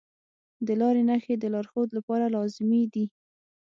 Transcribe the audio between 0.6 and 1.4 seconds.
د لارې نښې